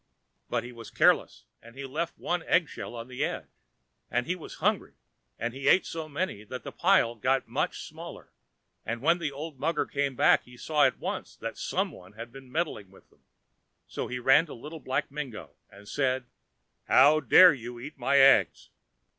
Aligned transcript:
But 0.49 0.63
he 0.63 0.71
was 0.71 0.89
careless, 0.89 1.43
and 1.61 1.75
he 1.75 1.85
left 1.85 2.17
one 2.17 2.41
egg 2.47 2.67
shell 2.67 2.95
on 2.95 3.07
the 3.07 3.23
edge, 3.23 3.45
and 4.09 4.25
he 4.25 4.35
was 4.35 4.55
hungry, 4.55 4.95
and 5.37 5.53
he 5.53 5.67
ate 5.67 5.85
so 5.85 6.09
many 6.09 6.43
that 6.43 6.63
the 6.63 6.71
pile 6.71 7.13
got 7.13 7.47
much 7.47 7.87
smaller, 7.87 8.31
and 8.83 9.03
when 9.03 9.19
the 9.19 9.31
old 9.31 9.59
mugger 9.59 9.85
came 9.85 10.15
back 10.15 10.45
he 10.45 10.57
saw 10.57 10.85
at 10.87 10.97
once 10.97 11.35
that 11.35 11.55
some 11.55 11.91
one 11.91 12.13
had 12.13 12.31
been 12.31 12.51
meddling 12.51 12.89
with 12.89 13.11
them. 13.11 13.21
So 13.87 14.07
he 14.07 14.17
ran 14.17 14.47
to 14.47 14.55
Little 14.55 14.79
Black 14.79 15.11
Mingo, 15.11 15.51
and 15.69 15.87
said, 15.87 16.25
"How 16.85 17.19
dare 17.19 17.53
you 17.53 17.79
eat 17.79 17.95
my 17.99 18.17
eggs?" 18.17 18.69